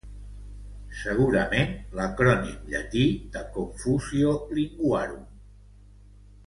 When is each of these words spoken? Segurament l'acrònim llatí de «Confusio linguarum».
Segurament 1.01 1.75
l'acrònim 1.99 2.65
llatí 2.73 3.05
de 3.37 3.47
«Confusio 3.59 4.35
linguarum». 4.61 5.25